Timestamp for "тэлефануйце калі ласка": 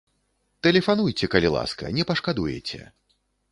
0.67-1.93